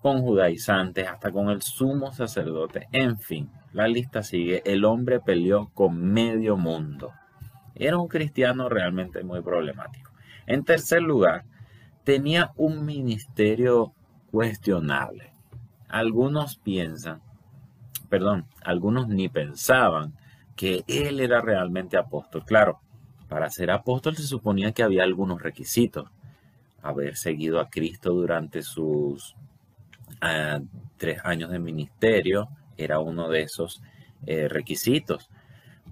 con 0.00 0.22
judaizantes, 0.22 1.06
hasta 1.06 1.30
con 1.30 1.50
el 1.50 1.62
sumo 1.62 2.12
sacerdote, 2.12 2.88
en 2.92 3.18
fin 3.18 3.50
la 3.78 3.86
lista 3.86 4.24
sigue. 4.24 4.60
El 4.64 4.84
hombre 4.84 5.20
peleó 5.20 5.70
con 5.72 6.02
medio 6.12 6.56
mundo. 6.56 7.12
Era 7.76 7.96
un 7.96 8.08
cristiano 8.08 8.68
realmente 8.68 9.22
muy 9.22 9.40
problemático. 9.40 10.10
En 10.46 10.64
tercer 10.64 11.00
lugar, 11.00 11.44
tenía 12.02 12.50
un 12.56 12.84
ministerio 12.84 13.92
cuestionable. 14.32 15.32
Algunos 15.88 16.56
piensan, 16.56 17.22
perdón, 18.08 18.46
algunos 18.64 19.06
ni 19.06 19.28
pensaban 19.28 20.12
que 20.56 20.82
él 20.88 21.20
era 21.20 21.40
realmente 21.40 21.96
apóstol. 21.96 22.44
Claro, 22.44 22.80
para 23.28 23.48
ser 23.48 23.70
apóstol 23.70 24.16
se 24.16 24.24
suponía 24.24 24.72
que 24.72 24.82
había 24.82 25.04
algunos 25.04 25.40
requisitos. 25.40 26.10
Haber 26.82 27.16
seguido 27.16 27.60
a 27.60 27.70
Cristo 27.70 28.12
durante 28.12 28.62
sus 28.62 29.36
ah, 30.20 30.58
tres 30.96 31.20
años 31.24 31.52
de 31.52 31.60
ministerio, 31.60 32.48
era 32.78 33.00
uno 33.00 33.28
de 33.28 33.42
esos 33.42 33.82
eh, 34.26 34.48
requisitos. 34.48 35.28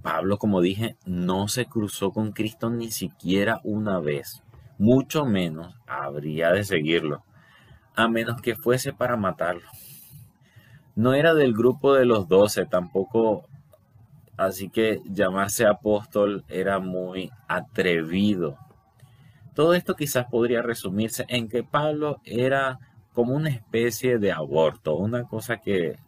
Pablo, 0.02 0.38
como 0.38 0.60
dije, 0.60 0.96
no 1.04 1.48
se 1.48 1.66
cruzó 1.66 2.12
con 2.12 2.32
Cristo 2.32 2.70
ni 2.70 2.90
siquiera 2.90 3.60
una 3.64 3.98
vez, 3.98 4.42
mucho 4.78 5.24
menos 5.24 5.74
habría 5.86 6.52
de 6.52 6.64
seguirlo, 6.64 7.24
a 7.94 8.08
menos 8.08 8.40
que 8.40 8.54
fuese 8.54 8.92
para 8.92 9.16
matarlo. 9.16 9.68
No 10.94 11.12
era 11.14 11.34
del 11.34 11.52
grupo 11.54 11.94
de 11.94 12.04
los 12.06 12.28
doce, 12.28 12.66
tampoco, 12.66 13.46
así 14.36 14.68
que 14.68 15.00
llamarse 15.06 15.66
apóstol 15.66 16.44
era 16.48 16.78
muy 16.78 17.30
atrevido. 17.48 18.56
Todo 19.54 19.74
esto 19.74 19.94
quizás 19.94 20.26
podría 20.26 20.62
resumirse 20.62 21.24
en 21.28 21.48
que 21.48 21.64
Pablo 21.64 22.20
era 22.24 22.78
como 23.12 23.34
una 23.34 23.48
especie 23.48 24.18
de 24.18 24.30
aborto, 24.30 24.94
una 24.94 25.24
cosa 25.24 25.56
que 25.56 25.98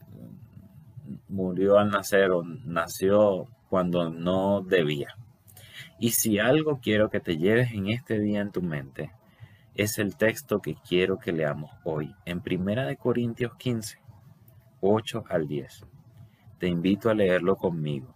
murió 1.29 1.79
al 1.79 1.91
nacer 1.91 2.31
o 2.31 2.43
nació 2.43 3.47
cuando 3.69 4.11
no 4.11 4.63
debía. 4.63 5.17
Y 5.99 6.11
si 6.11 6.39
algo 6.39 6.81
quiero 6.81 7.11
que 7.11 7.21
te 7.21 7.37
lleves 7.37 7.73
en 7.73 7.89
este 7.89 8.19
día 8.19 8.41
en 8.41 8.53
tu 8.53 8.63
mente, 8.63 9.13
es 9.75 9.99
el 9.99 10.17
texto 10.17 10.61
que 10.61 10.75
quiero 10.75 11.19
que 11.19 11.33
leamos 11.33 11.71
hoy, 11.85 12.15
en 12.25 12.41
Primera 12.41 12.87
de 12.87 12.97
Corintios 12.97 13.55
15, 13.57 13.99
8 14.81 15.25
al 15.29 15.47
10. 15.47 15.85
Te 16.59 16.69
invito 16.69 17.11
a 17.11 17.15
leerlo 17.15 17.57
conmigo. 17.57 18.15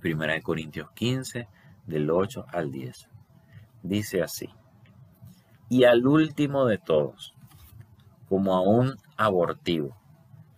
Primera 0.00 0.34
de 0.34 0.42
Corintios 0.42 0.90
15, 0.92 1.48
del 1.86 2.10
8 2.10 2.46
al 2.52 2.70
10. 2.70 3.08
Dice 3.82 4.22
así, 4.22 4.48
y 5.68 5.84
al 5.84 6.06
último 6.06 6.66
de 6.66 6.78
todos, 6.78 7.34
como 8.28 8.54
a 8.54 8.60
un 8.60 8.96
abortivo, 9.16 9.96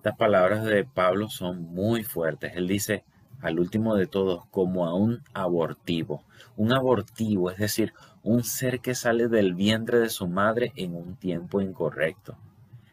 Estas 0.00 0.16
palabras 0.16 0.64
de 0.64 0.86
Pablo 0.86 1.28
son 1.28 1.74
muy 1.74 2.04
fuertes. 2.04 2.56
Él 2.56 2.66
dice, 2.66 3.04
al 3.42 3.60
último 3.60 3.96
de 3.96 4.06
todos, 4.06 4.46
como 4.46 4.86
a 4.86 4.94
un 4.94 5.22
abortivo. 5.34 6.24
Un 6.56 6.72
abortivo, 6.72 7.50
es 7.50 7.58
decir, 7.58 7.92
un 8.22 8.42
ser 8.42 8.80
que 8.80 8.94
sale 8.94 9.28
del 9.28 9.52
vientre 9.52 9.98
de 9.98 10.08
su 10.08 10.26
madre 10.26 10.72
en 10.74 10.94
un 10.94 11.16
tiempo 11.16 11.60
incorrecto, 11.60 12.38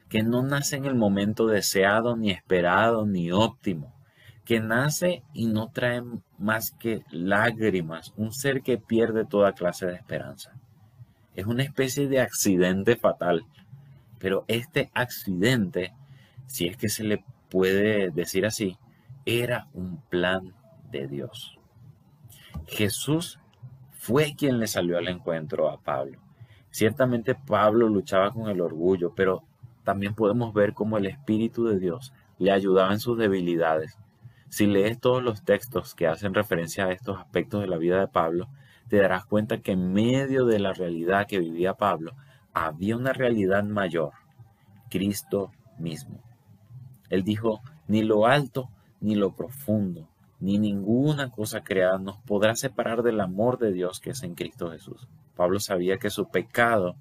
que 0.10 0.22
no 0.22 0.44
nace 0.44 0.76
en 0.76 0.84
el 0.84 0.96
momento 0.96 1.48
deseado, 1.48 2.18
ni 2.18 2.30
esperado, 2.30 3.06
ni 3.06 3.32
óptimo, 3.32 3.94
que 4.44 4.60
nace 4.60 5.24
y 5.32 5.46
no 5.46 5.72
trae 5.72 6.04
más 6.38 6.72
que 6.72 7.06
lágrimas, 7.10 8.14
un 8.18 8.34
ser 8.34 8.64
que 8.64 8.78
pierde 8.78 9.24
toda 9.24 9.54
clase 9.54 9.86
de 9.86 9.96
esperanza. 9.96 10.52
Es 11.38 11.46
una 11.46 11.64
especie 11.64 12.10
de 12.10 12.20
accidente 12.20 12.98
fatal, 12.98 13.46
pero 14.20 14.44
este 14.50 14.92
accidente 14.94 15.94
si 16.48 16.68
es 16.68 16.77
que 16.77 16.89
se 16.89 17.04
le 17.04 17.24
puede 17.50 18.10
decir 18.10 18.46
así, 18.46 18.77
era 19.25 19.68
un 19.74 20.01
plan 20.10 20.54
de 20.92 21.08
Dios. 21.08 21.58
Jesús 22.66 23.39
fue 23.92 24.36
quien 24.38 24.60
le 24.60 24.68
salió 24.68 24.98
al 24.98 25.08
encuentro 25.08 25.70
a 25.70 25.80
Pablo. 25.80 26.20
Ciertamente 26.72 27.36
Pablo 27.36 27.89
luchaba 27.89 28.32
con 28.32 28.50
el 28.50 28.62
orgullo, 28.62 29.13
pero 29.16 29.44
también 29.84 30.16
podemos 30.16 30.54
ver 30.54 30.74
cómo 30.74 30.98
el 30.98 31.06
Espíritu 31.06 31.66
de 31.66 31.80
Dios 31.80 32.13
le 32.39 32.51
ayudaba 32.51 32.92
en 32.92 33.00
sus 33.00 33.18
debilidades. 33.18 33.98
Si 34.50 34.66
lees 34.66 35.00
todos 35.00 35.24
los 35.24 35.44
textos 35.44 35.94
que 35.94 36.08
hacen 36.08 36.34
referencia 36.34 36.86
a 36.86 36.92
estos 36.92 37.20
aspectos 37.20 37.62
de 37.62 37.68
la 37.68 37.77
vida 37.77 38.00
de 38.00 38.08
Pablo, 38.08 38.48
te 38.88 38.98
darás 38.98 39.25
cuenta 39.25 39.60
que 39.60 39.74
en 39.74 39.92
medio 39.92 40.46
de 40.46 40.60
la 40.60 40.74
realidad 40.74 41.27
que 41.27 41.39
vivía 41.39 41.74
Pablo, 41.74 42.13
había 42.54 42.96
una 42.96 43.13
realidad 43.13 43.63
mayor, 43.63 44.13
Cristo 44.89 45.51
mismo. 45.77 46.27
Él 47.10 47.24
dijo, 47.24 47.62
ni 47.88 48.04
lo 48.04 48.26
alto, 48.26 48.70
ni 49.00 49.16
lo 49.16 49.36
profundo, 49.36 50.08
ni 50.40 50.58
ninguna 50.58 51.32
cosa 51.32 51.64
creada 51.64 51.98
nos 51.98 52.18
podrá 52.18 52.56
separar 52.56 53.04
del 53.04 53.22
amor 53.22 53.58
de 53.58 53.72
Dios 53.72 54.00
que 54.00 54.12
es 54.12 54.24
en 54.24 54.36
Cristo 54.36 54.72
Jesús. 54.72 55.08
Pablo 55.36 55.60
sabía 55.60 55.98
que 55.98 56.10
su 56.10 56.30
pecado 56.30 56.96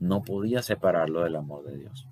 no 0.00 0.22
podía 0.22 0.62
separarlo 0.62 1.22
del 1.22 1.36
amor 1.36 1.64
de 1.64 1.78
Dios. 1.78 2.06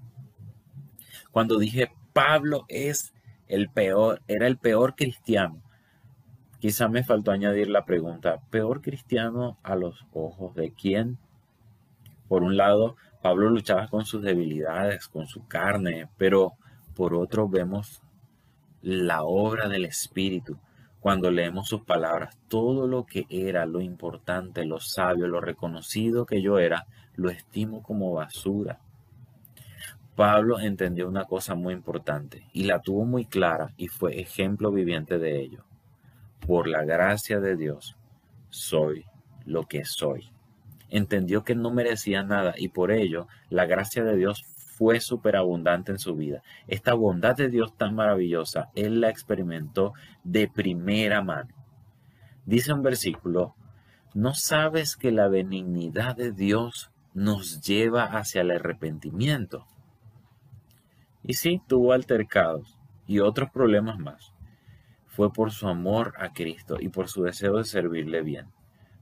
Cuando 1.31 1.59
dije 1.59 1.93
Pablo 2.13 2.65
es 2.69 3.13
el 3.47 3.69
peor, 3.69 4.23
era 4.27 4.47
el 4.47 4.57
peor 4.57 4.97
cristiano, 4.97 5.63
quizá 6.59 6.89
me 6.89 7.05
faltó 7.05 7.31
añadir 7.31 7.69
la 7.69 7.85
pregunta, 7.85 8.41
¿peor 8.51 8.81
cristiano 8.81 9.59
a 9.63 9.77
los 9.77 10.05
ojos 10.13 10.55
de 10.55 10.73
quién? 10.73 11.19
Por 12.29 12.43
un 12.43 12.57
lado, 12.57 12.97
Pablo 13.23 13.51
luchaba 13.51 13.89
con 13.89 14.05
sus 14.05 14.23
debilidades, 14.23 15.09
con 15.09 15.27
su 15.27 15.47
carne, 15.47 16.09
pero 16.17 16.55
por 16.97 17.15
otro 17.15 17.49
vemos 17.49 18.03
la 18.83 19.23
obra 19.23 19.69
del 19.69 19.85
Espíritu. 19.85 20.59
Cuando 20.99 21.31
leemos 21.31 21.69
sus 21.69 21.83
palabras, 21.83 22.37
todo 22.49 22.89
lo 22.89 23.05
que 23.05 23.27
era, 23.29 23.67
lo 23.67 23.81
importante, 23.81 24.65
lo 24.65 24.81
sabio, 24.81 25.29
lo 25.29 25.41
reconocido 25.41 26.27
que 26.27 26.43
yo 26.43 26.59
era, 26.59 26.87
lo 27.15 27.31
estimo 27.31 27.83
como 27.83 28.13
basura. 28.13 28.81
Pablo 30.17 30.59
entendió 30.59 31.07
una 31.07 31.27
cosa 31.27 31.55
muy 31.55 31.75
importante 31.75 32.49
y 32.53 32.65
la 32.65 32.81
tuvo 32.81 33.05
muy 33.05 33.27
clara 33.27 33.75
y 33.77 33.89
fue 33.89 34.19
ejemplo 34.19 34.73
viviente 34.73 35.19
de 35.19 35.39
ello. 35.41 35.65
Por 36.45 36.67
la 36.67 36.83
gracia 36.85 37.39
de 37.39 37.57
Dios, 37.57 37.97
soy 38.49 39.05
lo 39.45 39.67
que 39.67 39.85
soy 39.85 40.31
entendió 40.89 41.45
que 41.45 41.55
no 41.55 41.71
merecía 41.71 42.23
nada 42.23 42.55
y 42.57 42.69
por 42.69 42.93
ello 42.93 43.29
la 43.51 43.67
gracia 43.67 44.05
de 44.05 44.17
Dios 44.17 44.45
fue 44.77 45.01
superabundante 45.01 45.91
en 45.93 45.99
su 45.99 46.15
vida. 46.15 46.43
Esta 46.67 46.93
bondad 46.93 47.35
de 47.35 47.49
Dios 47.49 47.75
tan 47.77 47.95
maravillosa, 47.95 48.71
él 48.75 49.01
la 49.01 49.09
experimentó 49.09 49.95
de 50.23 50.49
primera 50.49 51.23
mano. 51.23 51.49
Dice 52.45 52.75
un 52.75 52.83
versículo, 52.83 53.55
¿no 54.13 54.35
sabes 54.35 54.97
que 54.97 55.13
la 55.13 55.29
benignidad 55.29 56.15
de 56.15 56.31
Dios 56.31 56.91
nos 57.15 57.63
lleva 57.63 58.05
hacia 58.05 58.43
el 58.43 58.51
arrepentimiento? 58.51 59.67
Y 61.23 61.35
sí, 61.35 61.63
tuvo 61.67 61.95
altercados 61.95 62.79
y 63.07 63.21
otros 63.21 63.51
problemas 63.51 63.99
más. 63.99 64.35
Fue 65.07 65.33
por 65.33 65.53
su 65.53 65.69
amor 65.69 66.13
a 66.19 66.35
Cristo 66.35 66.77
y 66.79 66.91
por 66.91 67.09
su 67.09 67.23
deseo 67.23 67.57
de 67.57 67.65
servirle 67.65 68.21
bien. 68.21 68.49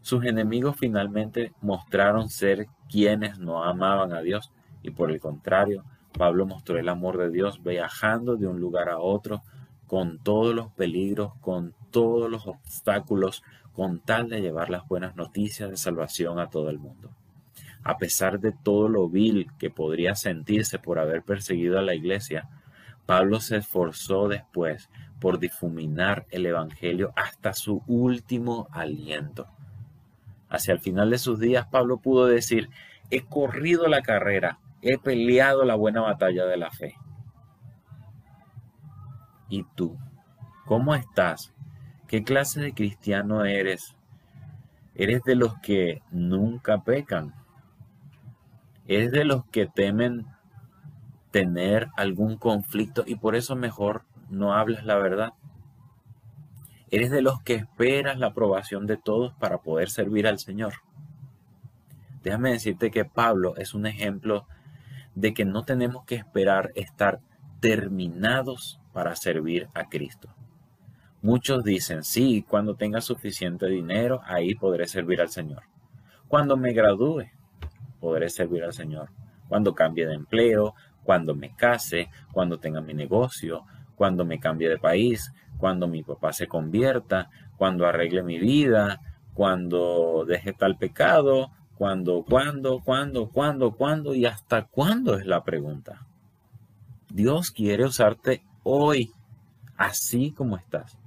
Sus 0.02 0.24
enemigos 0.24 0.76
finalmente 0.78 1.52
mostraron 1.60 2.28
ser 2.28 2.68
quienes 2.88 3.40
no 3.40 3.64
amaban 3.64 4.12
a 4.12 4.20
Dios 4.20 4.52
y 4.84 4.90
por 4.90 5.10
el 5.10 5.18
contrario, 5.18 5.82
Pablo 6.16 6.46
mostró 6.46 6.78
el 6.78 6.88
amor 6.88 7.18
de 7.18 7.30
Dios 7.30 7.62
viajando 7.64 8.36
de 8.36 8.46
un 8.46 8.60
lugar 8.60 8.88
a 8.88 8.98
otro 8.98 9.42
con 9.88 10.18
todos 10.18 10.54
los 10.54 10.70
peligros, 10.72 11.32
con 11.40 11.74
todos 11.90 12.30
los 12.30 12.46
obstáculos, 12.46 13.42
con 13.72 13.98
tal 13.98 14.28
de 14.28 14.40
llevar 14.40 14.70
las 14.70 14.86
buenas 14.86 15.16
noticias 15.16 15.70
de 15.70 15.76
salvación 15.76 16.38
a 16.38 16.50
todo 16.50 16.70
el 16.70 16.78
mundo. 16.78 17.10
A 17.82 17.98
pesar 17.98 18.40
de 18.40 18.52
todo 18.52 18.88
lo 18.88 19.08
vil 19.08 19.48
que 19.58 19.70
podría 19.70 20.14
sentirse 20.14 20.78
por 20.78 20.98
haber 20.98 21.22
perseguido 21.22 21.78
a 21.78 21.82
la 21.82 21.94
iglesia, 21.94 22.48
Pablo 23.06 23.40
se 23.40 23.56
esforzó 23.56 24.28
después 24.28 24.88
por 25.20 25.38
difuminar 25.38 26.26
el 26.30 26.46
Evangelio 26.46 27.12
hasta 27.16 27.52
su 27.52 27.82
último 27.86 28.68
aliento. 28.70 29.46
Hacia 30.48 30.72
el 30.72 30.80
final 30.80 31.10
de 31.10 31.18
sus 31.18 31.40
días, 31.40 31.66
Pablo 31.66 31.98
pudo 31.98 32.26
decir, 32.26 32.70
he 33.10 33.22
corrido 33.22 33.88
la 33.88 34.02
carrera, 34.02 34.58
he 34.84 34.98
peleado 34.98 35.64
la 35.64 35.76
buena 35.76 36.02
batalla 36.02 36.44
de 36.44 36.58
la 36.58 36.70
fe. 36.70 36.94
¿Y 39.48 39.64
tú? 39.74 39.96
¿Cómo 40.66 40.94
estás? 40.94 41.54
¿Qué 42.06 42.22
clase 42.22 42.60
de 42.60 42.74
cristiano 42.74 43.46
eres? 43.46 43.96
¿Eres 44.94 45.22
de 45.22 45.36
los 45.36 45.58
que 45.60 46.02
nunca 46.10 46.82
pecan? 46.82 47.34
¿Eres 48.86 49.10
de 49.10 49.24
los 49.24 49.46
que 49.46 49.66
temen 49.66 50.26
tener 51.30 51.88
algún 51.96 52.36
conflicto 52.36 53.04
y 53.06 53.16
por 53.16 53.36
eso 53.36 53.56
mejor 53.56 54.04
no 54.28 54.52
hablas 54.52 54.84
la 54.84 54.96
verdad? 54.96 55.32
¿Eres 56.90 57.10
de 57.10 57.22
los 57.22 57.42
que 57.42 57.54
esperas 57.54 58.18
la 58.18 58.28
aprobación 58.28 58.86
de 58.86 58.98
todos 58.98 59.32
para 59.34 59.58
poder 59.58 59.88
servir 59.88 60.26
al 60.26 60.38
Señor? 60.38 60.74
Déjame 62.22 62.50
decirte 62.50 62.90
que 62.90 63.06
Pablo 63.06 63.56
es 63.56 63.72
un 63.72 63.86
ejemplo 63.86 64.46
de 65.14 65.34
que 65.34 65.44
no 65.44 65.64
tenemos 65.64 66.04
que 66.04 66.16
esperar 66.16 66.72
estar 66.74 67.20
terminados 67.60 68.80
para 68.92 69.16
servir 69.16 69.68
a 69.74 69.88
Cristo. 69.88 70.28
Muchos 71.22 71.64
dicen, 71.64 72.04
sí, 72.04 72.44
cuando 72.46 72.74
tenga 72.76 73.00
suficiente 73.00 73.66
dinero, 73.66 74.20
ahí 74.24 74.54
podré 74.54 74.86
servir 74.86 75.20
al 75.20 75.30
Señor. 75.30 75.62
Cuando 76.28 76.56
me 76.56 76.72
gradúe, 76.72 77.30
podré 78.00 78.28
servir 78.28 78.64
al 78.64 78.74
Señor. 78.74 79.08
Cuando 79.48 79.74
cambie 79.74 80.06
de 80.06 80.14
empleo, 80.14 80.74
cuando 81.02 81.34
me 81.34 81.54
case, 81.54 82.10
cuando 82.32 82.58
tenga 82.58 82.80
mi 82.80 82.92
negocio, 82.92 83.64
cuando 83.94 84.24
me 84.24 84.38
cambie 84.38 84.68
de 84.68 84.78
país, 84.78 85.32
cuando 85.58 85.88
mi 85.88 86.02
papá 86.02 86.32
se 86.32 86.46
convierta, 86.46 87.30
cuando 87.56 87.86
arregle 87.86 88.22
mi 88.22 88.38
vida, 88.38 89.00
cuando 89.32 90.24
deje 90.26 90.52
tal 90.52 90.76
pecado, 90.76 91.50
cuando, 91.76 92.24
cuándo, 92.24 92.80
cuándo, 92.84 93.28
cuándo, 93.30 93.72
cuándo 93.72 94.14
y 94.14 94.26
hasta 94.26 94.66
cuándo 94.66 95.16
es 95.18 95.26
la 95.26 95.42
pregunta. 95.44 96.06
Dios 97.10 97.50
quiere 97.50 97.84
usarte 97.84 98.44
hoy, 98.62 99.12
así 99.76 100.32
como 100.32 100.56
estás, 100.56 100.98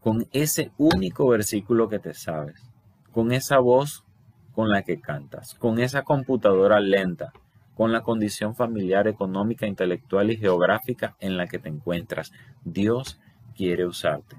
con 0.00 0.26
ese 0.32 0.72
único 0.78 1.28
versículo 1.28 1.88
que 1.88 1.98
te 1.98 2.14
sabes, 2.14 2.70
con 3.12 3.32
esa 3.32 3.58
voz 3.58 4.04
con 4.52 4.70
la 4.70 4.82
que 4.82 5.00
cantas, 5.00 5.54
con 5.54 5.78
esa 5.78 6.02
computadora 6.02 6.80
lenta, 6.80 7.32
con 7.76 7.92
la 7.92 8.02
condición 8.02 8.56
familiar, 8.56 9.06
económica, 9.06 9.68
intelectual 9.68 10.32
y 10.32 10.36
geográfica 10.36 11.14
en 11.20 11.36
la 11.36 11.46
que 11.46 11.60
te 11.60 11.68
encuentras. 11.68 12.32
Dios 12.64 13.20
quiere 13.54 13.86
usarte. 13.86 14.36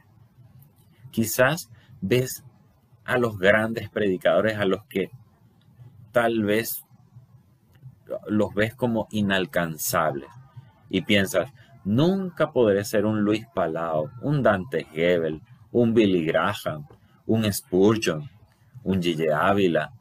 Quizás 1.12 1.70
ves 2.02 2.44
a 3.10 3.18
los 3.18 3.40
grandes 3.40 3.90
predicadores, 3.90 4.58
a 4.58 4.66
los 4.66 4.86
que 4.86 5.10
tal 6.12 6.44
vez 6.44 6.86
los 8.28 8.54
ves 8.54 8.76
como 8.76 9.08
inalcanzables 9.10 10.30
y 10.90 11.02
piensas, 11.02 11.52
nunca 11.84 12.52
podré 12.52 12.86
ser 12.86 13.06
un 13.06 13.22
Luis 13.22 13.48
Palau, 13.54 14.12
un 14.22 14.44
Dante 14.44 14.86
Hebel, 14.94 15.42
un 15.72 15.94
Billy 15.94 16.24
Graham, 16.24 16.88
un 17.26 17.52
Spurgeon, 17.52 18.30
un 18.84 19.02
Gille 19.02 19.34
Ávila. 19.34 19.92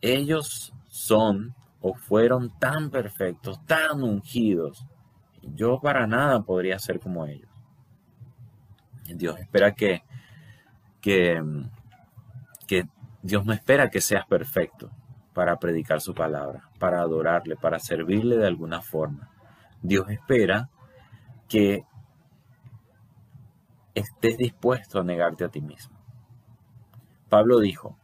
Ellos 0.00 0.72
son 0.88 1.54
o 1.80 1.94
fueron 1.94 2.58
tan 2.58 2.90
perfectos, 2.90 3.64
tan 3.64 4.02
ungidos. 4.02 4.84
Yo 5.40 5.78
para 5.80 6.06
nada 6.08 6.42
podría 6.42 6.80
ser 6.80 6.98
como 6.98 7.26
ellos. 7.26 7.48
Dios 9.04 9.38
espera 9.38 9.72
que, 9.72 10.02
que, 11.00 11.40
que 12.64 12.88
Dios 13.22 13.44
no 13.44 13.52
espera 13.52 13.90
que 13.90 14.00
seas 14.00 14.26
perfecto 14.26 14.90
para 15.32 15.58
predicar 15.58 16.00
su 16.00 16.14
palabra, 16.14 16.70
para 16.78 17.00
adorarle, 17.00 17.56
para 17.56 17.78
servirle 17.78 18.36
de 18.36 18.46
alguna 18.46 18.82
forma. 18.82 19.30
Dios 19.82 20.08
espera 20.10 20.70
que 21.48 21.84
estés 23.94 24.36
dispuesto 24.36 25.00
a 25.00 25.04
negarte 25.04 25.44
a 25.44 25.48
ti 25.48 25.60
mismo. 25.60 25.98
Pablo 27.28 27.60
dijo, 27.60 27.98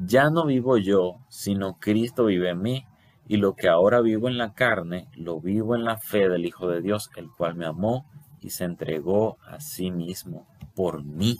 ya 0.00 0.30
no 0.30 0.46
vivo 0.46 0.78
yo, 0.78 1.18
sino 1.28 1.78
Cristo 1.78 2.26
vive 2.26 2.50
en 2.50 2.62
mí 2.62 2.86
y 3.26 3.36
lo 3.36 3.54
que 3.54 3.68
ahora 3.68 4.00
vivo 4.00 4.28
en 4.28 4.38
la 4.38 4.52
carne, 4.52 5.08
lo 5.14 5.40
vivo 5.40 5.74
en 5.74 5.84
la 5.84 5.96
fe 5.96 6.28
del 6.28 6.44
Hijo 6.44 6.68
de 6.68 6.80
Dios, 6.80 7.10
el 7.16 7.30
cual 7.30 7.54
me 7.54 7.66
amó 7.66 8.06
y 8.40 8.50
se 8.50 8.64
entregó 8.64 9.38
a 9.46 9.60
sí 9.60 9.90
mismo 9.90 10.46
por 10.74 11.04
mí. 11.04 11.38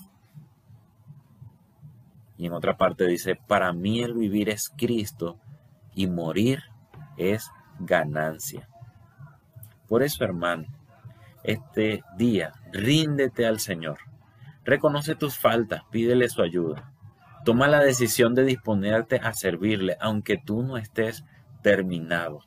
Y 2.43 2.47
en 2.47 2.55
otra 2.55 2.77
parte 2.77 3.07
dice, 3.07 3.37
para 3.37 3.73
mí 3.73 4.03
el 4.03 4.15
vivir 4.15 4.49
es 4.49 4.69
Cristo 4.77 5.39
y 5.95 6.09
morir 6.09 6.65
es 7.17 7.49
ganancia. 7.79 8.69
Por 9.87 10.03
eso, 10.03 10.25
hermano, 10.25 10.65
este 11.45 12.03
día 12.17 12.55
ríndete 12.73 13.47
al 13.47 13.61
Señor. 13.61 13.99
Reconoce 14.65 15.15
tus 15.15 15.39
faltas, 15.39 15.83
pídele 15.93 16.29
su 16.29 16.43
ayuda. 16.43 16.91
Toma 17.45 17.69
la 17.69 17.79
decisión 17.79 18.35
de 18.35 18.43
disponerte 18.43 19.21
a 19.23 19.33
servirle, 19.35 19.97
aunque 20.01 20.37
tú 20.37 20.65
no 20.65 20.79
estés 20.79 21.25
terminado. 21.63 22.41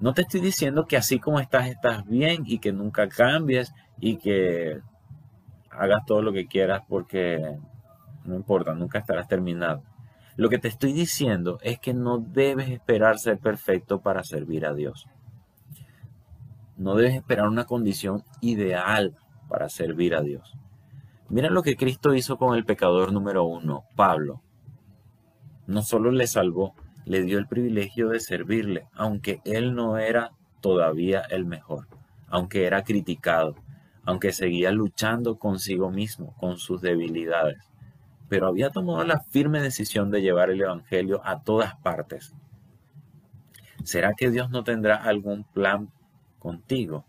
No 0.00 0.14
te 0.14 0.22
estoy 0.22 0.40
diciendo 0.40 0.86
que 0.86 0.96
así 0.96 1.20
como 1.20 1.38
estás, 1.38 1.68
estás 1.68 2.04
bien 2.06 2.42
y 2.44 2.58
que 2.58 2.72
nunca 2.72 3.08
cambies 3.08 3.72
y 4.00 4.16
que 4.16 4.80
hagas 5.70 6.04
todo 6.06 6.22
lo 6.22 6.32
que 6.32 6.48
quieras 6.48 6.82
porque 6.88 7.56
no 8.24 8.34
importa, 8.34 8.74
nunca 8.74 8.98
estarás 8.98 9.28
terminado. 9.28 9.82
Lo 10.36 10.48
que 10.48 10.58
te 10.58 10.68
estoy 10.68 10.92
diciendo 10.92 11.58
es 11.62 11.78
que 11.78 11.92
no 11.92 12.18
debes 12.18 12.70
esperar 12.70 13.18
ser 13.18 13.38
perfecto 13.38 14.00
para 14.00 14.24
servir 14.24 14.64
a 14.66 14.74
Dios. 14.74 15.06
No 16.76 16.94
debes 16.94 17.14
esperar 17.14 17.48
una 17.48 17.66
condición 17.66 18.24
ideal 18.40 19.16
para 19.48 19.68
servir 19.68 20.14
a 20.14 20.22
Dios. 20.22 20.56
Mira 21.28 21.50
lo 21.50 21.62
que 21.62 21.76
Cristo 21.76 22.14
hizo 22.14 22.38
con 22.38 22.56
el 22.56 22.64
pecador 22.64 23.12
número 23.12 23.44
uno, 23.44 23.84
Pablo. 23.96 24.40
No 25.66 25.82
solo 25.82 26.10
le 26.10 26.26
salvó, 26.26 26.74
le 27.04 27.22
dio 27.22 27.38
el 27.38 27.46
privilegio 27.46 28.08
de 28.08 28.20
servirle, 28.20 28.86
aunque 28.94 29.40
él 29.44 29.74
no 29.74 29.98
era 29.98 30.30
todavía 30.60 31.20
el 31.20 31.44
mejor, 31.44 31.86
aunque 32.28 32.66
era 32.66 32.82
criticado, 32.82 33.56
aunque 34.04 34.32
seguía 34.32 34.70
luchando 34.70 35.38
consigo 35.38 35.90
mismo, 35.90 36.34
con 36.38 36.56
sus 36.58 36.80
debilidades 36.80 37.69
pero 38.30 38.46
había 38.46 38.70
tomado 38.70 39.02
la 39.02 39.18
firme 39.18 39.60
decisión 39.60 40.12
de 40.12 40.22
llevar 40.22 40.50
el 40.50 40.60
Evangelio 40.60 41.20
a 41.24 41.42
todas 41.42 41.74
partes. 41.74 42.32
¿Será 43.82 44.14
que 44.14 44.30
Dios 44.30 44.50
no 44.50 44.62
tendrá 44.62 44.94
algún 44.94 45.42
plan 45.42 45.90
contigo? 46.38 47.04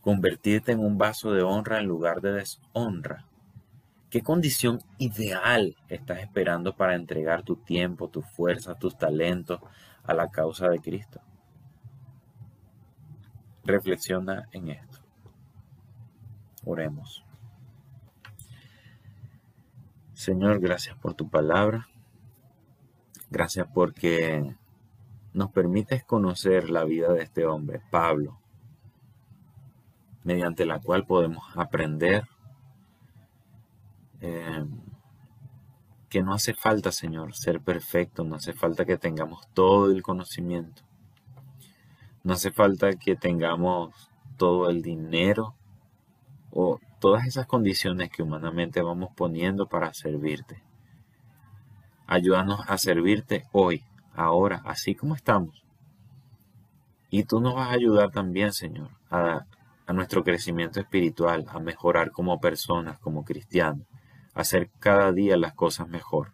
Convertirte 0.00 0.72
en 0.72 0.78
un 0.78 0.96
vaso 0.96 1.32
de 1.32 1.42
honra 1.42 1.80
en 1.80 1.86
lugar 1.86 2.22
de 2.22 2.32
deshonra. 2.32 3.26
¿Qué 4.08 4.22
condición 4.22 4.80
ideal 4.96 5.76
estás 5.90 6.20
esperando 6.20 6.74
para 6.74 6.94
entregar 6.94 7.42
tu 7.42 7.56
tiempo, 7.56 8.08
tus 8.08 8.24
fuerzas, 8.24 8.78
tus 8.78 8.96
talentos 8.96 9.60
a 10.02 10.14
la 10.14 10.30
causa 10.30 10.70
de 10.70 10.78
Cristo? 10.78 11.20
Reflexiona 13.64 14.48
en 14.52 14.70
esto. 14.70 14.98
Oremos. 16.64 17.22
Señor, 20.22 20.60
gracias 20.60 20.96
por 20.98 21.14
tu 21.14 21.28
palabra. 21.28 21.88
Gracias 23.28 23.66
porque 23.74 24.54
nos 25.32 25.50
permites 25.50 26.04
conocer 26.04 26.70
la 26.70 26.84
vida 26.84 27.12
de 27.12 27.24
este 27.24 27.44
hombre, 27.44 27.82
Pablo, 27.90 28.38
mediante 30.22 30.64
la 30.64 30.78
cual 30.78 31.06
podemos 31.06 31.42
aprender 31.56 32.28
eh, 34.20 34.64
que 36.08 36.22
no 36.22 36.34
hace 36.34 36.54
falta, 36.54 36.92
Señor, 36.92 37.34
ser 37.34 37.60
perfecto, 37.60 38.22
no 38.22 38.36
hace 38.36 38.52
falta 38.52 38.84
que 38.84 38.98
tengamos 38.98 39.48
todo 39.54 39.90
el 39.90 40.04
conocimiento, 40.04 40.84
no 42.22 42.34
hace 42.34 42.52
falta 42.52 42.92
que 42.92 43.16
tengamos 43.16 44.08
todo 44.36 44.70
el 44.70 44.82
dinero 44.82 45.56
o 46.52 46.78
todas 47.02 47.26
esas 47.26 47.46
condiciones 47.46 48.10
que 48.10 48.22
humanamente 48.22 48.80
vamos 48.80 49.10
poniendo 49.16 49.66
para 49.66 49.92
servirte. 49.92 50.62
Ayúdanos 52.06 52.60
a 52.68 52.78
servirte 52.78 53.42
hoy, 53.50 53.82
ahora, 54.14 54.62
así 54.64 54.94
como 54.94 55.16
estamos. 55.16 55.64
Y 57.10 57.24
tú 57.24 57.40
nos 57.40 57.56
vas 57.56 57.70
a 57.70 57.72
ayudar 57.72 58.12
también, 58.12 58.52
Señor, 58.52 58.90
a, 59.10 59.46
a 59.84 59.92
nuestro 59.92 60.22
crecimiento 60.22 60.78
espiritual, 60.78 61.44
a 61.48 61.58
mejorar 61.58 62.12
como 62.12 62.40
personas, 62.40 63.00
como 63.00 63.24
cristianos, 63.24 63.84
a 64.32 64.42
hacer 64.42 64.70
cada 64.78 65.10
día 65.10 65.36
las 65.36 65.54
cosas 65.54 65.88
mejor. 65.88 66.30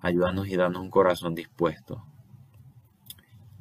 Ayúdanos 0.00 0.46
y 0.48 0.56
danos 0.56 0.82
un 0.82 0.90
corazón 0.90 1.34
dispuesto. 1.34 2.04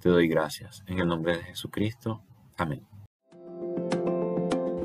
Te 0.02 0.10
doy 0.10 0.28
gracias. 0.28 0.84
En 0.86 1.00
el 1.00 1.08
nombre 1.08 1.38
de 1.38 1.44
Jesucristo. 1.44 2.22
Amén. 2.58 2.86